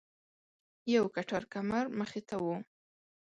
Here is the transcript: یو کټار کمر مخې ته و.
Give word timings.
یو 0.93 1.05
کټار 1.15 1.43
کمر 1.53 1.85
مخې 1.99 2.21
ته 2.29 2.35
و. 2.43 2.45